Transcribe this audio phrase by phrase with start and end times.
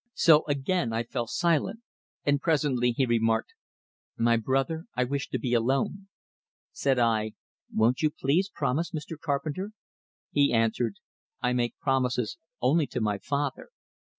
[0.15, 1.81] So again I fell silent;
[2.25, 3.53] and presently he remarked:
[4.17, 6.07] "My brother, I wish to be alone."
[6.71, 7.33] Said I:
[7.71, 9.15] "Won't you please promise, Mr.
[9.15, 9.73] Carpenter"
[10.31, 10.95] He answered:
[11.39, 13.69] "I make promises only to my Father.